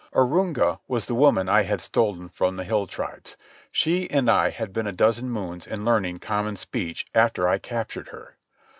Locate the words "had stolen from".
1.61-2.55